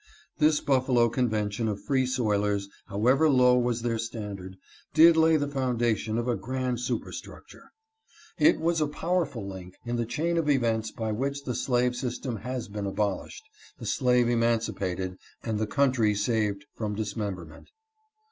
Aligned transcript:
This 0.39 0.61
Buffalo 0.61 1.09
convention 1.09 1.67
of 1.67 1.79
free 1.79 2.07
soilers, 2.07 2.63
however 2.87 3.29
low 3.29 3.55
was 3.55 3.83
their 3.83 3.99
standard, 3.99 4.57
did 4.95 5.15
lay 5.15 5.37
the 5.37 5.47
foundation 5.47 6.17
of 6.17 6.27
a 6.27 6.35
grand 6.35 6.79
superstructure. 6.79 7.71
It 8.39 8.59
was 8.59 8.81
a 8.81 8.87
power 8.87 9.27
ful 9.27 9.47
link 9.47 9.75
in 9.85 9.97
the 9.97 10.07
chain 10.07 10.37
of 10.39 10.49
events 10.49 10.89
by 10.89 11.11
which 11.11 11.43
the 11.43 11.53
slave 11.53 11.95
system 11.95 12.37
has 12.37 12.67
been 12.67 12.87
abolished, 12.87 13.43
the 13.77 13.85
slave 13.85 14.27
emancipated 14.27 15.17
and 15.43 15.59
the 15.59 15.67
coun 15.67 15.91
try 15.91 16.13
saved 16.13 16.65
from 16.73 16.95
dismemberment. 16.95 17.69